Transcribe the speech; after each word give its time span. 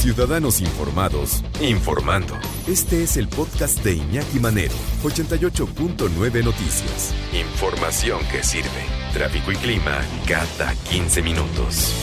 Ciudadanos 0.00 0.62
informados, 0.62 1.42
informando. 1.60 2.32
Este 2.66 3.02
es 3.02 3.18
el 3.18 3.28
podcast 3.28 3.84
de 3.84 3.96
Iñaki 3.96 4.40
Manero, 4.40 4.72
88.9 5.02 6.42
Noticias. 6.42 7.14
Información 7.34 8.18
que 8.32 8.42
sirve. 8.42 8.82
Tráfico 9.12 9.52
y 9.52 9.56
clima 9.56 10.00
cada 10.26 10.74
15 10.88 11.20
minutos. 11.20 11.94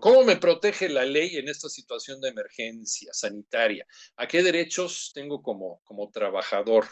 ¿Cómo 0.00 0.24
me 0.24 0.36
protege 0.36 0.88
la 0.88 1.04
ley 1.04 1.36
en 1.36 1.50
esta 1.50 1.68
situación 1.68 2.22
de 2.22 2.30
emergencia 2.30 3.12
sanitaria? 3.12 3.86
¿A 4.16 4.26
qué 4.26 4.42
derechos 4.42 5.10
tengo 5.12 5.42
como, 5.42 5.82
como 5.84 6.10
trabajador? 6.10 6.86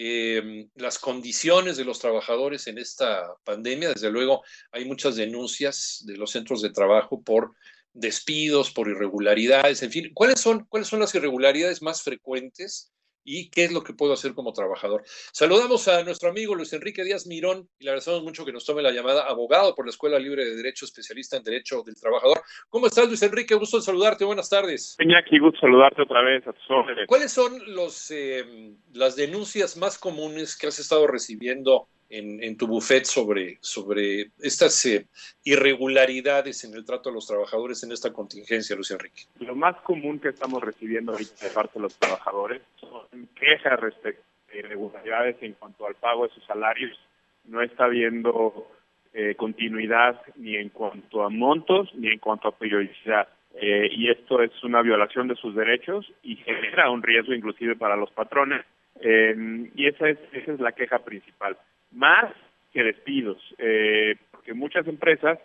Eh, 0.00 0.68
las 0.76 0.96
condiciones 1.00 1.76
de 1.76 1.84
los 1.84 1.98
trabajadores 1.98 2.68
en 2.68 2.78
esta 2.78 3.34
pandemia, 3.42 3.88
desde 3.88 4.12
luego 4.12 4.44
hay 4.70 4.84
muchas 4.84 5.16
denuncias 5.16 6.04
de 6.06 6.16
los 6.16 6.30
centros 6.30 6.62
de 6.62 6.70
trabajo 6.70 7.20
por 7.20 7.50
despidos, 7.92 8.70
por 8.70 8.88
irregularidades, 8.88 9.82
en 9.82 9.90
fin, 9.90 10.12
¿cuáles 10.14 10.40
son, 10.40 10.66
cuáles 10.68 10.86
son 10.86 11.00
las 11.00 11.12
irregularidades 11.16 11.82
más 11.82 12.02
frecuentes 12.02 12.92
y 13.24 13.50
qué 13.50 13.64
es 13.64 13.72
lo 13.72 13.82
que 13.82 13.92
puedo 13.92 14.12
hacer 14.12 14.34
como 14.34 14.52
trabajador. 14.52 15.02
Saludamos 15.32 15.86
a 15.88 16.02
nuestro 16.02 16.30
amigo 16.30 16.54
Luis 16.54 16.72
Enrique 16.72 17.04
Díaz 17.04 17.26
Mirón 17.26 17.68
y 17.78 17.84
le 17.84 17.90
agradecemos 17.90 18.22
mucho 18.22 18.44
que 18.44 18.52
nos 18.52 18.64
tome 18.64 18.82
la 18.82 18.92
llamada, 18.92 19.24
abogado 19.24 19.74
por 19.74 19.86
la 19.86 19.90
Escuela 19.90 20.18
Libre 20.18 20.44
de 20.44 20.56
Derecho, 20.56 20.84
especialista 20.84 21.36
en 21.36 21.44
Derecho 21.44 21.82
del 21.82 21.96
Trabajador. 21.96 22.42
¿Cómo 22.68 22.86
estás, 22.86 23.06
Luis 23.06 23.22
Enrique? 23.22 23.54
Gusto 23.54 23.78
en 23.78 23.82
saludarte, 23.82 24.24
buenas 24.24 24.48
tardes. 24.48 24.96
Iñaki, 24.98 25.38
gusto 25.38 25.60
saludarte 25.60 26.02
otra 26.02 26.22
vez 26.22 26.46
a 26.46 26.52
tus 26.52 26.70
órdenes. 26.70 27.06
¿Cuáles 27.06 27.32
son 27.32 27.60
los, 27.74 28.10
eh, 28.10 28.74
las 28.92 29.16
denuncias 29.16 29.76
más 29.76 29.98
comunes 29.98 30.56
que 30.56 30.68
has 30.68 30.78
estado 30.78 31.06
recibiendo 31.06 31.88
en, 32.10 32.56
tu 32.56 32.66
buffet 32.66 33.04
sobre, 33.04 33.58
sobre 33.60 34.30
estas 34.40 34.84
eh, 34.86 35.06
irregularidades 35.44 36.64
en 36.64 36.74
el 36.74 36.84
trato 36.84 37.10
a 37.10 37.12
los 37.12 37.26
trabajadores 37.26 37.82
en 37.84 37.92
esta 37.92 38.12
contingencia, 38.12 38.74
Luis 38.76 38.90
Enrique? 38.90 39.24
Lo 39.40 39.54
más 39.54 39.76
común 39.82 40.18
que 40.18 40.28
estamos 40.28 40.62
recibiendo 40.62 41.12
ahorita 41.12 41.46
de 41.46 41.50
parte 41.50 41.74
de 41.74 41.80
los 41.80 41.98
trabajadores 41.98 42.62
son 42.80 43.28
quejas 43.34 43.78
respecto 43.80 44.22
a 44.52 44.56
irregularidades 44.56 45.36
en 45.42 45.52
cuanto 45.54 45.86
al 45.86 45.94
pago 45.94 46.26
de 46.26 46.34
sus 46.34 46.44
salarios. 46.44 46.98
No 47.44 47.62
está 47.62 47.84
habiendo 47.84 48.70
eh, 49.12 49.34
continuidad 49.36 50.20
ni 50.36 50.56
en 50.56 50.70
cuanto 50.70 51.22
a 51.22 51.30
montos 51.30 51.90
ni 51.94 52.08
en 52.08 52.18
cuanto 52.18 52.48
a 52.48 52.56
periodicidad. 52.56 53.28
Eh, 53.60 53.88
y 53.90 54.10
esto 54.10 54.42
es 54.42 54.52
una 54.62 54.82
violación 54.82 55.28
de 55.28 55.34
sus 55.34 55.54
derechos 55.54 56.10
y 56.22 56.36
genera 56.36 56.90
un 56.90 57.02
riesgo 57.02 57.34
inclusive 57.34 57.76
para 57.76 57.96
los 57.96 58.10
patrones. 58.12 58.64
Eh, 59.00 59.70
y 59.74 59.86
esa 59.86 60.08
es, 60.08 60.18
esa 60.32 60.52
es 60.52 60.60
la 60.60 60.72
queja 60.72 60.98
principal 61.00 61.56
más 61.92 62.32
que 62.72 62.82
despidos, 62.82 63.38
eh, 63.58 64.16
porque 64.30 64.54
muchas 64.54 64.86
empresas 64.86 65.38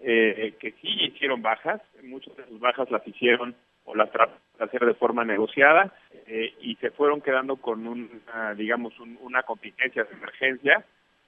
eh, 0.00 0.54
que 0.58 0.72
sí 0.72 0.88
hicieron 1.04 1.42
bajas, 1.42 1.80
muchas 2.02 2.36
de 2.36 2.46
sus 2.46 2.58
bajas 2.58 2.90
las 2.90 3.06
hicieron 3.06 3.54
o 3.84 3.94
las 3.94 4.10
trataron 4.10 4.40
de 4.58 4.64
hacer 4.64 4.84
de 4.84 4.94
forma 4.94 5.24
negociada 5.24 5.92
eh, 6.26 6.54
y 6.60 6.76
se 6.76 6.90
fueron 6.90 7.20
quedando 7.20 7.56
con 7.56 7.86
una, 7.86 8.54
digamos, 8.54 8.98
una 9.20 9.42
contingencia 9.42 10.04
de 10.04 10.12
emergencia, 10.12 10.84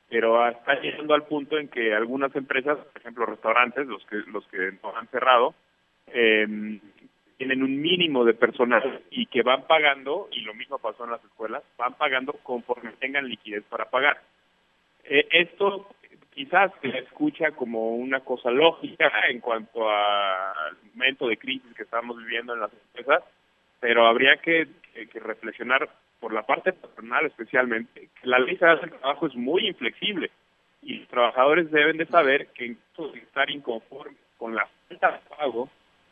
pero 0.08 0.46
está 0.48 0.80
llegando 0.80 1.14
al 1.14 1.24
punto 1.24 1.58
en 1.58 1.68
que 1.68 1.94
algunas 1.94 2.34
empresas, 2.36 2.78
por 2.78 3.00
ejemplo 3.00 3.26
restaurantes, 3.26 3.86
los 3.86 4.04
que 4.06 4.16
los 4.28 4.46
que 4.48 4.72
no 4.82 4.96
han 4.96 5.08
cerrado, 5.08 5.54
eh, 6.08 6.46
tienen 7.36 7.62
un 7.62 7.80
mínimo 7.80 8.24
de 8.24 8.34
personal 8.34 9.02
y 9.10 9.26
que 9.26 9.42
van 9.42 9.66
pagando, 9.66 10.28
y 10.30 10.40
lo 10.42 10.54
mismo 10.54 10.78
pasó 10.78 11.04
en 11.04 11.10
las 11.10 11.24
escuelas, 11.24 11.62
van 11.76 11.94
pagando 11.94 12.32
conforme 12.42 12.92
tengan 13.00 13.28
liquidez 13.28 13.64
para 13.64 13.86
pagar. 13.90 14.20
Eh, 15.04 15.26
esto 15.30 15.88
quizás 16.34 16.72
se 16.82 16.88
escucha 16.98 17.52
como 17.52 17.94
una 17.94 18.20
cosa 18.20 18.50
lógica 18.50 19.10
en 19.30 19.40
cuanto 19.40 19.88
al 19.88 20.76
momento 20.94 21.28
de 21.28 21.36
crisis 21.36 21.74
que 21.76 21.84
estamos 21.84 22.16
viviendo 22.18 22.54
en 22.54 22.60
las 22.60 22.72
empresas, 22.72 23.22
pero 23.80 24.06
habría 24.06 24.36
que, 24.36 24.66
que, 24.92 25.20
reflexionar 25.20 25.88
por 26.20 26.32
la 26.32 26.42
parte 26.42 26.72
patronal 26.72 27.26
especialmente, 27.26 28.08
que 28.20 28.26
la 28.26 28.38
ley 28.38 28.56
de 28.56 28.88
trabajo 28.98 29.26
es 29.26 29.34
muy 29.34 29.68
inflexible 29.68 30.30
y 30.82 30.98
los 30.98 31.08
trabajadores 31.08 31.70
deben 31.70 31.98
de 31.98 32.06
saber 32.06 32.48
que 32.48 32.66
en 32.66 32.74
caso 32.74 33.08
de 33.08 33.20
estar 33.20 33.50
inconformes 33.50 34.18
con 34.36 34.54
la 34.54 34.66
falta 34.88 35.12
de 35.12 35.36
pago 35.36 35.68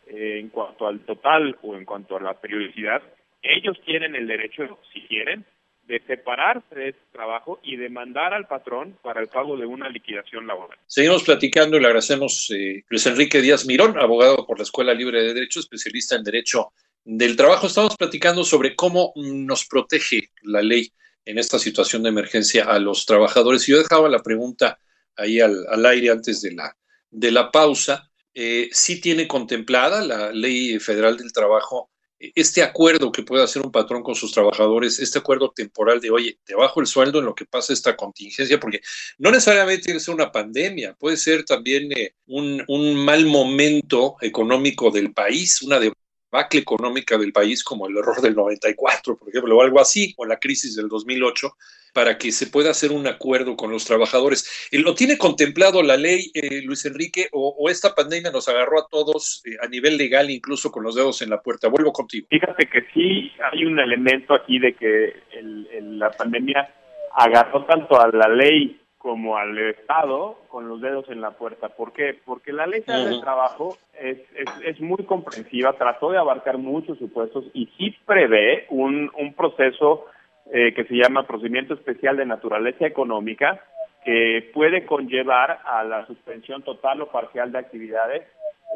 eh, 0.07 0.39
en 0.41 0.49
cuanto 0.49 0.87
al 0.87 1.01
total 1.01 1.57
o 1.63 1.77
en 1.77 1.85
cuanto 1.85 2.17
a 2.17 2.21
la 2.21 2.35
periodicidad, 2.35 3.03
ellos 3.43 3.81
tienen 3.85 4.15
el 4.15 4.27
derecho, 4.27 4.79
si 4.93 5.01
quieren, 5.03 5.45
de 5.85 6.01
separarse 6.07 6.75
de 6.75 6.95
trabajo 7.13 7.61
y 7.63 7.77
demandar 7.77 8.33
al 8.33 8.47
patrón 8.47 8.97
para 9.03 9.21
el 9.21 9.29
pago 9.29 9.57
de 9.57 9.67
una 9.67 9.89
liquidación 9.89 10.47
laboral. 10.47 10.79
Seguimos 10.87 11.23
platicando 11.25 11.77
y 11.77 11.81
le 11.81 11.87
agradecemos 11.87 12.51
eh, 12.51 12.85
Luis 12.89 13.07
Enrique 13.07 13.43
Díaz 13.43 13.67
Mirón, 13.67 13.99
abogado 13.99 14.47
por 14.47 14.59
la 14.59 14.63
Escuela 14.63 14.95
Libre 14.95 15.23
de 15.23 15.35
Derecho, 15.35 15.61
especialista 15.61 16.17
en 16.17 16.25
Derecho 16.25 16.73
del 17.05 17.37
Trabajo. 17.37 17.67
Estamos 17.67 17.97
platicando 17.97 18.45
sobre 18.45 18.77
cómo 18.77 19.13
nos 19.17 19.67
protege 19.67 20.31
la 20.43 20.63
ley 20.63 20.93
en 21.25 21.39
esta 21.39 21.59
situación 21.59 22.03
de 22.03 22.11
emergencia 22.11 22.65
a 22.65 22.79
los 22.79 23.05
trabajadores. 23.07 23.69
Y 23.69 23.73
yo 23.73 23.79
dejaba 23.79 24.09
la 24.09 24.23
pregunta 24.23 24.79
ahí 25.17 25.41
al, 25.41 25.67
al 25.69 25.85
aire 25.87 26.11
antes 26.11 26.43
de 26.43 26.53
la, 26.53 26.77
de 27.11 27.31
la 27.31 27.51
pausa. 27.51 28.09
Eh, 28.35 28.71
sí 28.73 29.01
tiene 29.01 29.29
contemplada 29.29 30.01
la 30.01 30.33
Ley 30.33 30.79
Federal 30.79 31.17
del 31.19 31.33
Trabajo 31.33 31.91
este 32.35 32.63
acuerdo 32.63 33.11
que 33.11 33.23
puede 33.23 33.43
hacer 33.43 33.63
un 33.63 33.73
patrón 33.73 34.03
con 34.03 34.15
sus 34.15 34.33
trabajadores, 34.33 34.99
este 35.01 35.19
acuerdo 35.19 35.51
temporal 35.51 36.01
de, 36.01 36.11
oye, 36.11 36.39
te 36.45 36.55
bajo 36.55 36.81
el 36.81 36.87
sueldo 36.87 37.19
en 37.19 37.25
lo 37.25 37.35
que 37.35 37.47
pasa 37.47 37.73
esta 37.73 37.97
contingencia, 37.97 38.61
porque 38.61 38.81
no 39.19 39.31
necesariamente 39.31 39.83
tiene 39.83 39.99
que 39.99 40.05
ser 40.05 40.15
una 40.15 40.31
pandemia, 40.31 40.95
puede 40.95 41.17
ser 41.17 41.45
también 41.45 41.91
eh, 41.93 42.15
un, 42.27 42.63
un, 42.69 42.95
mal 42.95 43.27
momento 43.27 44.17
económico 44.21 44.91
del 44.91 45.13
país, 45.13 45.63
una 45.63 45.81
debacle 46.33 46.61
económica 46.61 47.19
del 47.19 47.33
país 47.33 47.63
como 47.63 47.87
el 47.87 47.97
error 47.97 48.21
del 48.21 48.35
94, 48.35 49.17
por 49.17 49.29
ejemplo, 49.29 49.57
o 49.57 49.63
algo 49.63 49.81
así, 49.81 50.15
o 50.17 50.25
la 50.25 50.39
crisis 50.39 50.75
del 50.75 50.89
2008, 50.89 51.55
para 51.93 52.17
que 52.17 52.33
se 52.33 52.47
pueda 52.47 52.71
hacer 52.71 52.91
un 52.91 53.07
acuerdo 53.07 53.55
con 53.55 53.71
los 53.71 53.85
trabajadores. 53.85 54.69
¿Lo 54.73 54.95
tiene 54.95 55.19
contemplado 55.19 55.83
la 55.83 55.99
ley, 55.99 56.31
eh, 56.33 56.63
Luis 56.63 56.87
Enrique, 56.87 57.29
o, 57.33 57.69
esta 57.69 57.95
pandemia 57.95 58.31
nos 58.31 58.49
agarró 58.49 58.81
a 58.81 58.89
todos 58.89 59.43
eh, 59.45 59.57
a 59.63 59.69
nivel 59.69 59.99
legal, 59.99 60.31
incluso 60.31 60.73
con 60.73 60.83
los 60.85 60.95
dedos 60.95 61.21
en 61.21 61.29
la 61.29 61.43
puerta? 61.43 61.69
Vuelvo 61.69 61.93
contigo. 61.93 62.27
Fíjate 62.31 62.67
que 62.67 62.87
sí 62.95 63.31
hay 63.53 63.65
un 63.67 63.79
elemento 63.79 64.33
aquí 64.33 64.59
de 64.59 64.75
que 64.75 65.13
el, 65.33 65.99
la 65.99 66.11
pandemia 66.11 66.75
agarró 67.15 67.67
tanto 67.67 68.01
a 68.01 68.09
la 68.09 68.29
ley 68.29 68.81
como 69.03 69.37
al 69.37 69.59
Estado 69.59 70.39
con 70.47 70.69
los 70.69 70.81
dedos 70.81 71.09
en 71.09 71.21
la 71.21 71.33
puerta. 71.33 71.71
¿Por 71.71 71.93
qué? 71.93 72.17
Porque 72.25 72.53
la 72.53 72.69
ley 72.69 72.85
del 72.87 73.21
trabajo 73.21 73.77
es, 74.01 74.19
es, 74.37 74.49
es, 74.65 74.81
muy 74.81 75.05
comprensiva, 75.05 75.73
trató 75.73 76.13
de 76.13 76.19
abarcar 76.19 76.57
muchos 76.57 76.99
supuestos 76.99 77.45
y 77.53 77.67
sí 77.77 77.97
prevé 78.07 78.67
un, 78.71 79.11
un 79.19 79.35
proceso 79.35 80.07
eh, 80.53 80.73
que 80.73 80.85
se 80.85 80.95
llama 80.95 81.27
procedimiento 81.27 81.75
especial 81.75 82.17
de 82.17 82.27
naturaleza 82.27 82.87
económica, 82.87 83.61
que 84.05 84.49
puede 84.55 84.87
conllevar 84.87 85.59
a 85.65 85.83
la 85.83 86.07
suspensión 86.07 86.63
total 86.63 87.03
o 87.03 87.11
parcial 87.11 87.51
de 87.51 87.59
actividades 87.59 88.23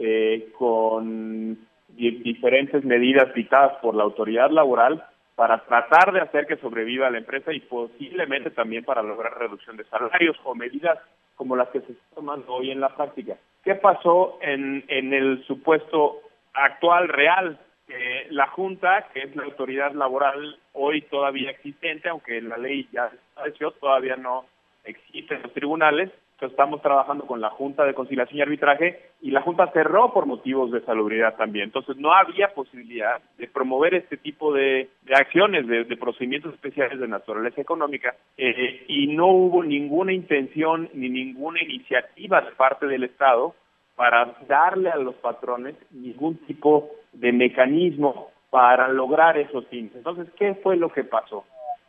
eh, 0.03 0.49
con 0.59 1.57
diferentes 1.89 2.85
medidas 2.85 3.33
dictadas 3.33 3.79
por 3.81 3.95
la 3.95 4.03
autoridad 4.03 4.51
laboral 4.51 5.05
para 5.37 5.59
tratar 5.65 6.13
de 6.13 6.21
hacer 6.21 6.47
que 6.47 6.57
sobreviva 6.57 7.11
la 7.11 7.19
empresa 7.19 7.53
y 7.53 7.61
posiblemente 7.61 8.51
también 8.51 8.85
para 8.85 9.03
lograr 9.03 9.39
reducción 9.39 9.77
de 9.77 9.85
salarios 9.85 10.37
o 10.43 10.55
medidas 10.55 10.99
como 11.37 11.55
las 11.55 11.69
que 11.69 11.81
se 11.81 11.93
están 11.93 12.15
tomando 12.15 12.55
hoy 12.55 12.71
en 12.71 12.81
la 12.81 12.89
práctica. 12.97 13.37
¿Qué 13.63 13.75
pasó 13.75 14.39
en, 14.41 14.83
en 14.89 15.13
el 15.13 15.45
supuesto 15.45 16.23
actual 16.55 17.09
real 17.09 17.59
eh, 17.89 18.27
la 18.31 18.49
Junta, 18.49 19.09
que 19.13 19.21
es 19.21 19.37
la 19.37 19.45
autoridad 19.45 19.93
laboral 19.93 20.59
hoy 20.73 21.03
todavía 21.03 21.51
existente, 21.51 22.09
aunque 22.09 22.41
la 22.41 22.57
ley 22.57 22.89
ya 22.91 23.11
desapareció, 23.11 23.71
todavía 23.73 24.17
no 24.17 24.47
existen 24.85 25.43
los 25.43 25.53
tribunales, 25.53 26.11
estamos 26.41 26.83
trabajando 26.83 27.27
con 27.27 27.41
la 27.41 27.51
Junta 27.51 27.85
de 27.85 27.95
Conciliación 27.95 28.39
y 28.39 28.43
Arbitraje 28.43 29.11
y 29.27 29.33
la 29.33 29.43
Junta 29.43 29.69
cerró 29.73 30.13
por 30.13 30.25
motivos 30.27 30.71
de 30.71 30.83
salubridad 30.83 31.35
también. 31.35 31.65
Entonces 31.65 31.97
no 31.97 32.13
había 32.13 32.55
posibilidad 32.55 33.21
de 33.37 33.49
promover 33.49 33.95
este 33.95 34.17
tipo 34.17 34.53
de, 34.53 34.89
acciones, 35.13 35.67
de, 35.67 35.97
procedimientos 35.97 36.55
especiales 36.55 37.01
de 37.01 37.09
naturaleza 37.09 37.61
económica 37.61 38.15
eh, 38.37 38.85
y 38.87 39.09
no 39.09 39.27
hubo 39.27 39.65
ninguna 39.65 40.13
intención 40.13 40.89
ni 40.95 41.09
ninguna 41.09 41.61
iniciativa 41.61 42.41
de 42.41 42.53
parte 42.53 42.87
del 42.87 43.03
Estado 43.03 43.57
para 43.97 44.33
darle 44.47 44.91
a 44.91 44.97
los 44.97 45.17
patrones 45.17 45.75
ningún 45.91 46.37
tipo 46.47 46.89
de 47.13 47.33
mecanismo 47.33 48.31
para 48.51 48.87
lograr 48.87 49.39
esos 49.39 49.67
fines. 49.67 49.91
Entonces, 49.97 50.29
¿qué 50.39 50.55
fue 50.55 50.77
lo 50.77 50.93
que 50.93 51.03
pasó? 51.03 51.45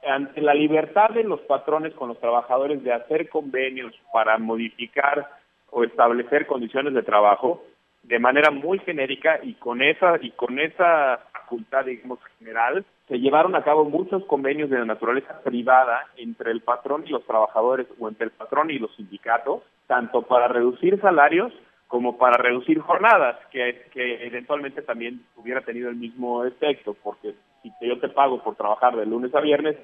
ante 0.08 0.42
la 0.42 0.54
libertad 0.54 1.10
de 1.10 1.24
los 1.24 1.42
patrones 1.42 1.94
con 1.94 2.08
los 2.08 2.20
trabajadores 2.20 2.82
de 2.84 2.94
hacer 2.94 3.28
convenios 3.30 3.94
para 4.14 4.38
modificar 4.38 5.28
o 5.72 5.84
establecer 5.84 6.48
condiciones 6.48 6.94
de 6.94 7.04
trabajo 7.04 7.64
de 8.04 8.20
manera 8.20 8.52
muy 8.52 8.80
genérica 8.80 9.40
y 9.44 9.56
con 9.56 9.82
esa 9.82 10.18
y 10.22 10.32
con 10.32 10.60
esa 10.60 11.20
facultad 11.34 11.86
digamos 11.86 12.20
general 12.40 12.86
se 13.08 13.20
llevaron 13.20 13.56
a 13.56 13.64
cabo 13.64 13.86
muchos 13.86 14.24
convenios 14.26 14.70
de 14.70 14.86
naturaleza 14.86 15.42
privada 15.44 16.06
entre 16.16 16.52
el 16.52 16.62
patrón 16.62 17.04
y 17.06 17.10
los 17.10 17.26
trabajadores 17.26 17.88
o 18.00 18.08
entre 18.08 18.26
el 18.26 18.32
patrón 18.32 18.72
y 18.72 18.80
los 18.80 18.96
sindicatos 18.96 19.64
tanto 19.88 20.22
para 20.22 20.48
reducir 20.48 21.00
salarios 21.02 21.52
como 21.88 22.18
para 22.18 22.38
reducir 22.38 22.80
jornadas, 22.80 23.38
que, 23.50 23.88
que 23.92 24.26
eventualmente 24.26 24.82
también 24.82 25.26
hubiera 25.38 25.62
tenido 25.62 25.90
el 25.90 25.96
mismo 25.96 26.44
efecto, 26.44 26.96
porque 27.02 27.34
si 27.64 27.72
yo 27.80 28.00
te 28.00 28.10
pago 28.10 28.44
por 28.44 28.56
trabajar 28.56 28.96
de 28.96 29.06
lunes 29.06 29.34
a 29.34 29.40
viernes 29.40 29.78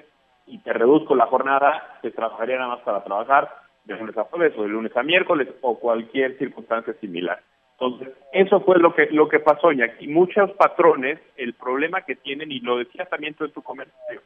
y 0.46 0.58
te 0.60 0.74
reduzco 0.74 1.16
la 1.16 1.28
jornada, 1.28 1.98
te 2.02 2.12
trabajaría 2.12 2.58
nada 2.58 2.76
más 2.76 2.82
para 2.82 3.04
trabajar 3.04 3.50
de 3.86 3.96
lunes 3.96 4.18
a 4.18 4.24
jueves 4.24 4.54
o 4.58 4.64
de 4.64 4.70
lunes 4.70 4.96
a 4.96 5.04
miércoles 5.04 5.48
o 5.62 5.80
cualquier 5.80 6.38
circunstancia 6.38 6.94
similar. 7.02 7.42
Entonces, 7.80 8.16
eso 8.32 8.62
fue 8.62 8.80
lo 8.80 8.94
que 8.94 9.08
lo 9.12 9.28
que 9.28 9.40
pasó, 9.40 9.72
y 9.72 10.08
muchos 10.08 10.52
patrones, 10.52 11.20
el 11.36 11.54
problema 11.54 12.02
que 12.02 12.16
tienen, 12.16 12.52
y 12.52 12.60
lo 12.60 12.78
decías 12.78 13.10
también 13.10 13.34
tú 13.34 13.46
en 13.46 13.52
tu 13.52 13.62
comentario, 13.62 14.22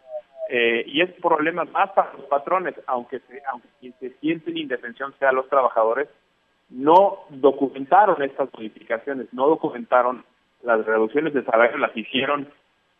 eh, 0.49 0.83
y 0.85 1.01
es 1.01 1.11
problema 1.21 1.65
más 1.65 1.91
para 1.91 2.13
los 2.13 2.25
patrones, 2.25 2.75
aunque 2.85 3.19
se, 3.19 3.41
aunque 3.51 3.67
quien 3.79 3.93
se 3.99 4.11
sienten 4.19 4.57
indefensión 4.57 5.13
sea 5.17 5.31
los 5.31 5.49
trabajadores, 5.49 6.07
no 6.69 7.19
documentaron 7.29 8.21
estas 8.21 8.49
modificaciones, 8.53 9.27
no 9.33 9.47
documentaron 9.47 10.23
las 10.63 10.85
reducciones 10.85 11.33
de 11.33 11.43
salario, 11.43 11.77
las 11.77 11.95
hicieron 11.95 12.49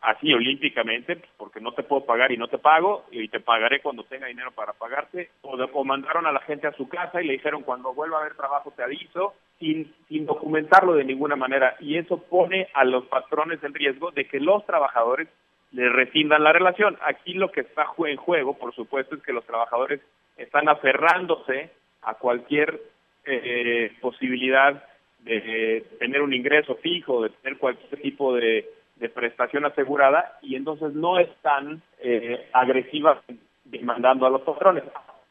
así 0.01 0.33
olímpicamente, 0.33 1.15
pues, 1.15 1.29
porque 1.38 1.59
no 1.59 1.73
te 1.73 1.83
puedo 1.83 2.05
pagar 2.05 2.31
y 2.31 2.38
no 2.38 2.47
te 2.47 2.57
pago, 2.57 3.05
y 3.11 3.27
te 3.29 3.39
pagaré 3.39 3.81
cuando 3.81 4.03
tenga 4.03 4.27
dinero 4.27 4.51
para 4.51 4.73
pagarte, 4.73 5.31
o, 5.41 5.55
o 5.55 5.83
mandaron 5.83 6.25
a 6.25 6.31
la 6.31 6.41
gente 6.41 6.67
a 6.67 6.73
su 6.73 6.88
casa 6.88 7.21
y 7.21 7.27
le 7.27 7.33
dijeron 7.33 7.63
cuando 7.63 7.94
vuelva 7.94 8.17
a 8.17 8.21
haber 8.21 8.35
trabajo 8.35 8.71
te 8.75 8.83
aviso, 8.83 9.33
sin, 9.59 9.94
sin 10.07 10.25
documentarlo 10.25 10.94
de 10.94 11.03
ninguna 11.03 11.35
manera, 11.35 11.75
y 11.79 11.97
eso 11.97 12.21
pone 12.23 12.67
a 12.73 12.83
los 12.85 13.05
patrones 13.07 13.63
en 13.63 13.73
riesgo 13.73 14.11
de 14.11 14.27
que 14.27 14.39
los 14.39 14.65
trabajadores 14.65 15.27
le 15.71 15.89
rescindan 15.89 16.44
la 16.44 16.53
relación. 16.53 16.97
Aquí 17.05 17.33
lo 17.33 17.51
que 17.51 17.61
está 17.61 17.85
en 18.05 18.17
juego, 18.17 18.57
por 18.57 18.73
supuesto, 18.73 19.15
es 19.15 19.23
que 19.23 19.33
los 19.33 19.45
trabajadores 19.45 20.01
están 20.38 20.69
aferrándose 20.69 21.71
a 22.03 22.13
cualquier 22.13 22.79
eh, 23.25 23.91
posibilidad 23.99 24.83
de 25.19 25.83
tener 25.99 26.21
un 26.21 26.33
ingreso 26.33 26.75
fijo, 26.75 27.23
de 27.23 27.29
tener 27.29 27.57
cualquier 27.57 28.01
tipo 28.01 28.33
de, 28.33 28.65
prestación 29.13 29.65
asegurada 29.65 30.38
y 30.41 30.55
entonces 30.55 30.94
no 30.94 31.19
están 31.19 31.81
eh, 31.99 32.49
agresivas 32.53 33.19
demandando 33.65 34.25
a 34.25 34.29
los 34.29 34.41
patrones. 34.41 34.83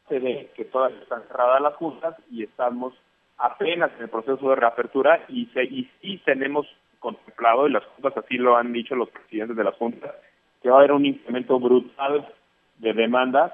Se 0.09 0.19
ve 0.19 0.51
que 0.55 0.65
todas 0.67 0.93
están 0.95 1.23
cerradas 1.29 1.61
las 1.61 1.75
juntas 1.75 2.15
y 2.31 2.45
estamos 2.45 2.95
apenas 3.39 3.91
en 3.97 4.05
el 4.05 4.09
proceso 4.09 4.49
de 4.51 4.57
reapertura 4.57 5.25
y, 5.29 5.47
se, 5.47 5.65
y 5.65 5.91
sí 6.01 6.21
tenemos 6.25 6.67
contemplado, 6.99 7.69
y 7.69 7.73
las 7.73 7.85
juntas 7.85 8.17
así 8.17 8.37
lo 8.37 8.57
han 8.57 8.73
dicho 8.73 8.95
los 8.95 9.11
presidentes 9.11 9.57
de 9.57 9.65
las 9.65 9.75
juntas, 9.77 10.13
que 10.63 10.71
va 10.71 10.77
a 10.77 10.79
haber 10.79 10.93
un 10.93 11.07
incremento 11.07 11.59
brutal 11.61 12.27
de 12.79 12.93
demandas 12.93 13.53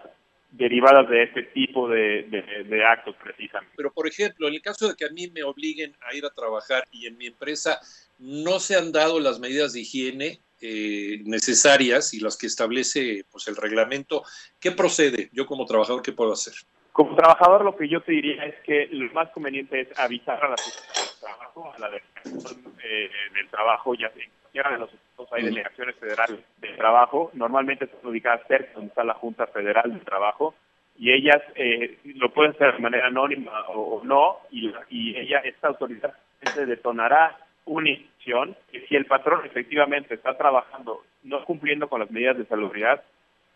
derivadas 0.53 1.09
de 1.09 1.23
este 1.23 1.43
tipo 1.45 1.89
de, 1.89 2.25
de, 2.69 2.85
actos 2.85 3.17
precisamente. 3.23 3.75
Pero, 3.77 3.91
por 3.91 4.07
ejemplo, 4.07 4.49
en 4.49 4.55
el 4.55 4.63
caso 4.63 4.89
de 4.89 4.95
que 4.95 5.07
a 5.07 5.09
mí 5.09 5.29
me 5.29 5.43
obliguen 5.43 5.95
a 6.03 6.15
ir 6.15 6.25
a 6.27 6.31
trabajar 6.31 6.85
y 6.93 7.07
en 7.07 7.17
mi 7.17 7.27
empresa 7.27 7.81
no 8.23 8.61
se 8.61 8.77
han 8.77 8.93
dado 8.93 9.19
las 9.19 9.41
medidas 9.41 9.73
de 9.73 9.81
higiene 9.81 10.41
eh, 10.61 11.23
necesarias 11.25 12.15
y 12.15 12.21
las 12.21 12.39
que 12.39 12.47
establece 12.47 13.25
pues, 13.33 13.49
el 13.49 13.57
reglamento, 13.57 14.23
¿qué 14.61 14.71
procede? 14.71 15.29
Yo 15.33 15.45
como 15.45 15.67
trabajador, 15.67 16.03
¿qué 16.03 16.13
puedo 16.13 16.33
hacer? 16.33 16.55
Como 16.93 17.17
trabajador, 17.17 17.65
lo 17.65 17.77
que 17.77 17.89
yo 17.89 18.01
te 18.03 18.13
diría 18.13 18.45
es 18.45 18.55
que 18.65 18.87
lo 18.93 19.13
más 19.13 19.29
conveniente 19.31 19.81
es 19.81 19.99
avisar 19.99 20.39
a 20.45 20.51
la 20.51 20.55
del 20.55 21.21
trabajo, 21.21 21.73
a 21.75 21.79
la 21.81 21.91
delegación 21.91 22.75
eh, 22.85 23.11
del 23.35 23.49
trabajo, 23.49 23.95
ya 23.95 24.07
en 24.15 24.31
cualquiera 24.41 24.71
de 24.71 24.79
los 24.79 24.93
estados 24.93 25.33
hay 25.33 25.43
delegaciones 25.45 25.97
federales 25.97 26.39
de 26.61 26.69
trabajo, 26.75 27.31
normalmente 27.35 27.87
están 27.87 28.07
ubicadas 28.07 28.47
cerca 28.47 28.73
donde 28.75 28.89
está 28.89 29.03
la 29.03 29.15
Junta 29.15 29.47
Federal 29.49 29.91
del 29.91 30.05
Trabajo, 30.05 30.55
y 30.97 31.11
ellas 31.11 31.43
eh, 31.57 31.99
lo 32.05 32.33
pueden 32.33 32.53
hacer 32.53 32.75
de 32.75 32.79
manera 32.79 33.07
anónima 33.09 33.65
o, 33.69 34.03
no, 34.05 34.41
y, 34.51 34.73
y, 34.91 35.17
ella, 35.17 35.39
esta 35.39 35.69
autoridad 35.69 36.15
se 36.55 36.67
detonará 36.67 37.37
una 37.65 37.91
instrucción 37.91 38.57
que 38.71 38.87
si 38.87 38.97
el 38.97 39.07
patrón 39.07 39.45
efectivamente 39.45 40.15
está 40.15 40.37
trabajando 40.37 41.03
no 41.23 41.45
cumpliendo 41.45 41.89
con 41.89 42.01
las 42.01 42.11
medidas 42.11 42.37
de 42.37 42.47
salubridad, 42.47 43.03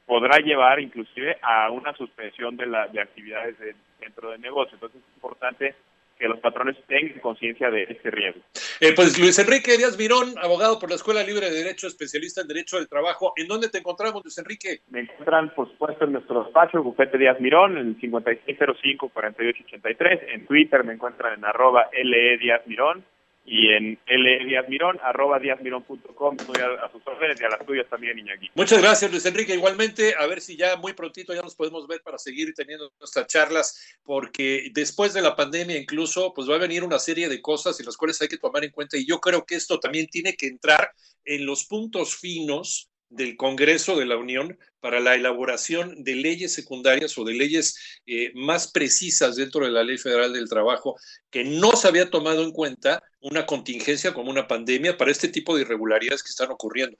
podrá 0.07 0.39
llevar 0.39 0.81
inclusive 0.81 1.37
a 1.43 1.71
una 1.71 1.93
suspensión 1.95 2.57
de, 2.57 2.67
la, 2.67 2.87
de 2.89 3.01
actividades 3.01 3.57
dentro 4.01 4.31
del 4.31 4.41
negocio. 4.41 4.75
Entonces 4.75 5.03
es 5.03 5.15
importante 5.15 5.75
que 6.19 6.29
los 6.29 6.41
patrones 6.41 6.77
tengan 6.87 7.21
conciencia 7.21 7.71
de 7.71 7.83
este 7.83 8.11
riesgo. 8.11 8.41
Eh, 8.81 8.95
pues 8.95 9.19
Luis 9.19 9.39
Enrique 9.39 9.77
Díaz 9.77 9.99
Mirón, 9.99 10.35
abogado 10.41 10.79
por 10.79 10.89
la 10.89 10.97
Escuela 10.97 11.23
Libre 11.23 11.51
de 11.51 11.57
Derecho, 11.57 11.89
especialista 11.89 12.41
en 12.41 12.49
Derecho 12.49 12.79
del 12.79 12.89
Trabajo. 12.89 13.35
¿En 13.37 13.49
dónde 13.49 13.69
te 13.69 13.77
encontramos, 13.79 14.25
Luis 14.25 14.39
Enrique? 14.39 14.81
Me 14.89 15.01
encuentran, 15.01 15.53
por 15.55 15.69
supuesto, 15.71 16.05
en 16.05 16.13
nuestro 16.13 16.45
despacho, 16.45 16.83
Bufete 16.83 17.19
Díaz 17.19 17.39
Mirón, 17.41 17.77
en 17.77 18.01
5605-4883. 18.01 20.21
En 20.29 20.47
Twitter 20.47 20.85
me 20.85 20.95
encuentran 20.95 21.35
en 21.35 21.45
arroba 21.45 21.91
LE 21.93 22.39
Díaz 22.39 22.63
Mirón 22.67 23.05
y 23.47 23.73
en 23.73 23.99
ldiazmirón, 24.07 24.99
arroba 25.03 25.39
diazmirón.com, 25.39 26.37
estoy 26.39 26.63
a, 26.63 26.85
a, 26.85 26.91
sus 26.91 27.07
órdenes 27.07 27.41
y 27.41 27.45
a 27.45 27.49
las 27.49 27.65
tuyas 27.65 27.87
también, 27.89 28.19
Iñaki. 28.19 28.51
Muchas 28.55 28.83
gracias, 28.83 29.11
Luis 29.11 29.25
Enrique. 29.25 29.55
Igualmente, 29.55 30.15
a 30.19 30.27
ver 30.27 30.41
si 30.41 30.57
ya 30.57 30.77
muy 30.77 30.95
prontito 30.95 31.33
ya 31.33 31.43
nos 31.43 31.55
podemos 31.55 31.87
ver 31.87 32.03
para 32.03 32.19
seguir 32.19 32.53
teniendo 32.55 32.91
nuestras 32.99 33.27
charlas, 33.29 33.99
porque 34.03 34.71
después 34.73 35.15
de 35.15 35.23
la 35.23 35.37
pandemia 35.37 35.79
incluso, 35.79 36.35
pues 36.35 36.51
va 36.51 36.57
a 36.57 36.59
venir 36.59 36.83
una 36.83 36.99
serie 36.99 37.29
de 37.29 37.41
cosas 37.41 37.79
en 37.79 37.87
las 37.87 37.97
cuales 37.97 38.21
hay 38.21 38.29
que 38.29 38.39
tomar 38.39 38.65
en 38.65 38.71
cuenta 38.71 38.97
y 38.97 39.07
yo 39.07 39.21
creo 39.21 39.47
que 39.47 39.55
esto 39.55 39.79
también 39.79 40.09
tiene 40.09 40.35
que 40.35 40.47
entrar 40.47 40.91
en 41.25 41.47
los 41.47 41.65
puntos 41.67 42.17
finos 42.17 42.91
del 43.09 43.37
Congreso 43.37 43.97
de 43.97 44.07
la 44.07 44.17
Unión 44.17 44.59
para 44.81 45.01
la 45.01 45.15
elaboración 45.15 46.05
de 46.05 46.15
leyes 46.15 46.53
secundarias 46.53 47.17
o 47.19 47.25
de 47.25 47.35
leyes 47.35 48.01
eh, 48.07 48.33
más 48.35 48.71
precisas 48.71 49.37
dentro 49.37 49.65
de 49.65 49.73
la 49.73 49.83
Ley 49.83 49.99
Federal 49.99 50.33
del 50.33 50.49
Trabajo, 50.49 50.97
que 51.31 51.45
no 51.45 51.73
se 51.73 51.89
había 51.89 52.11
tomado 52.11 52.43
en 52.43 52.53
cuenta 52.53 53.03
una 53.21 53.47
contingencia 53.47 54.15
como 54.15 54.31
una 54.31 54.47
pandemia 54.47 54.97
para 54.97 55.11
este 55.11 55.29
tipo 55.29 55.57
de 55.57 55.63
irregularidades 55.63 56.23
que 56.23 56.31
están 56.31 56.51
ocurriendo. 56.51 56.97